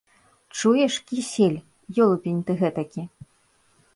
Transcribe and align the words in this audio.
Чуеш, 0.57 0.95
Кісель? 1.09 1.59
Ёлупень 2.05 2.41
ты 2.47 2.51
гэтакі… 2.61 3.01